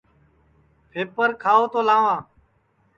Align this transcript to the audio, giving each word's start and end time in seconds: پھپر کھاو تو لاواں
پھپر 0.91 1.29
کھاو 1.41 1.63
تو 1.73 1.79
لاواں 1.87 2.19